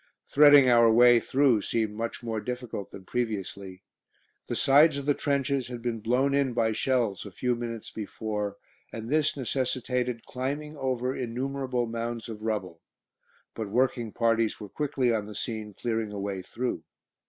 Threading 0.31 0.67
our 0.67 0.91
way 0.91 1.19
through 1.19 1.61
seemed 1.61 1.93
much 1.93 2.23
more 2.23 2.41
difficult 2.41 2.89
than 2.89 3.05
previously. 3.05 3.83
The 4.47 4.55
sides 4.55 4.97
of 4.97 5.05
the 5.05 5.13
trenches 5.13 5.67
had 5.67 5.83
been 5.83 5.99
blown 5.99 6.33
in 6.33 6.53
by 6.53 6.71
shells 6.71 7.23
a 7.23 7.29
few 7.31 7.53
minutes 7.55 7.91
before, 7.91 8.57
and 8.91 9.11
this 9.11 9.37
necessitated 9.37 10.25
climbing 10.25 10.75
over 10.75 11.15
innumerable 11.15 11.85
mounds 11.85 12.29
of 12.29 12.41
rubble; 12.41 12.81
but 13.53 13.69
working 13.69 14.11
parties 14.11 14.59
were 14.59 14.69
quickly 14.69 15.13
on 15.13 15.27
the 15.27 15.35
scene 15.35 15.75
clearing 15.75 16.11
a 16.11 16.19
way 16.19 16.41
through. 16.41 16.83